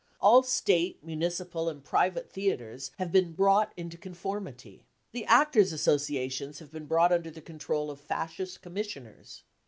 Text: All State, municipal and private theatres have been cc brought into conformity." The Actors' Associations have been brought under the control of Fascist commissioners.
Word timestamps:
All 0.19 0.41
State, 0.41 0.97
municipal 1.03 1.69
and 1.69 1.83
private 1.83 2.27
theatres 2.27 2.89
have 2.97 3.11
been 3.11 3.33
cc 3.35 3.35
brought 3.35 3.71
into 3.77 3.99
conformity." 3.99 4.83
The 5.11 5.25
Actors' 5.25 5.71
Associations 5.71 6.57
have 6.57 6.71
been 6.71 6.87
brought 6.87 7.11
under 7.11 7.29
the 7.29 7.39
control 7.39 7.91
of 7.91 7.99
Fascist 8.01 8.63
commissioners. 8.63 9.43